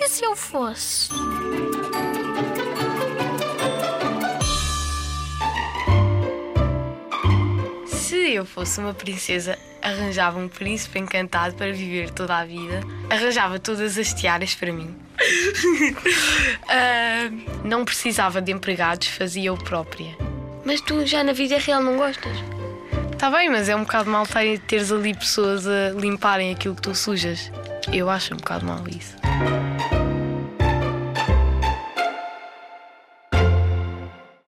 [0.00, 1.08] E se eu fosse?
[7.86, 12.80] Se eu fosse uma princesa, arranjava um príncipe encantado para viver toda a vida,
[13.10, 14.94] arranjava todas as tiaras para mim.
[16.62, 20.16] uh, não precisava de empregados, fazia eu própria.
[20.64, 22.36] Mas tu já na vida real não gostas?
[23.12, 24.24] Está bem, mas é um bocado mal
[24.68, 27.50] teres ali pessoas a limparem aquilo que tu sujas.
[27.92, 29.16] Eu acho um bocado mal isso.